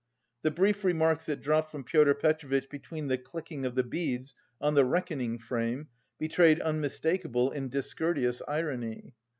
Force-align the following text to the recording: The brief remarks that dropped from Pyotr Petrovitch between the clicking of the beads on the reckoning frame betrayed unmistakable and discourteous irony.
The 0.41 0.49
brief 0.49 0.83
remarks 0.83 1.27
that 1.27 1.43
dropped 1.43 1.69
from 1.69 1.83
Pyotr 1.83 2.15
Petrovitch 2.15 2.71
between 2.71 3.07
the 3.07 3.19
clicking 3.19 3.65
of 3.65 3.75
the 3.75 3.83
beads 3.83 4.33
on 4.59 4.73
the 4.73 4.83
reckoning 4.83 5.37
frame 5.37 5.89
betrayed 6.17 6.59
unmistakable 6.59 7.51
and 7.51 7.69
discourteous 7.69 8.41
irony. 8.47 9.13